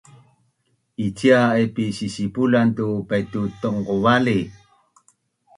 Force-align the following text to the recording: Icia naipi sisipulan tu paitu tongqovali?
Icia 1.07 1.37
naipi 1.49 1.85
sisipulan 1.97 2.67
tu 2.77 2.87
paitu 3.09 3.39
tongqovali? 3.61 4.39